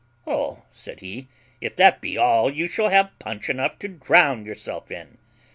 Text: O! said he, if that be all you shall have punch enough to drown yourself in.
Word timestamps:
O! 0.25 0.63
said 0.71 1.01
he, 1.01 1.27
if 1.61 1.75
that 1.75 2.01
be 2.01 2.17
all 2.17 2.49
you 2.49 2.67
shall 2.67 2.89
have 2.89 3.19
punch 3.19 3.51
enough 3.51 3.77
to 3.77 3.87
drown 3.87 4.45
yourself 4.47 4.89
in. 4.89 5.19